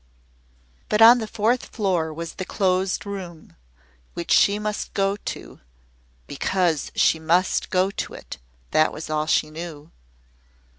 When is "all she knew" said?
9.11-9.91